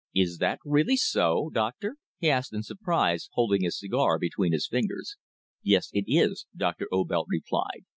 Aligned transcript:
"Is 0.15 0.39
that 0.39 0.57
really 0.65 0.95
so, 0.97 1.51
doctor?" 1.53 1.97
he 2.17 2.27
asked 2.27 2.53
in 2.53 2.63
surprise, 2.63 3.29
holding 3.33 3.61
his 3.61 3.77
cigar 3.77 4.17
between 4.17 4.51
his 4.51 4.67
fingers. 4.67 5.15
"Yes, 5.61 5.91
it 5.93 6.05
is," 6.07 6.47
Doctor 6.57 6.87
Obelt 6.91 7.27
replied. 7.29 7.85